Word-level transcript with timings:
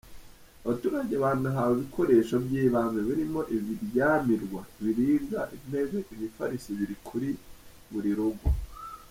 Abaturage 0.63 1.13
banahawe 1.23 1.71
ibikoresho 1.77 2.35
by’ibanze 2.45 2.99
birimo 3.07 3.41
ibiryamirwa, 3.55 4.61
ibirirwa, 4.79 5.39
intebe, 5.55 5.99
imifariso 6.13 6.67
ibiri 6.75 6.95
kuri 7.07 7.29
buri 7.91 8.11
rugo. 8.17 8.45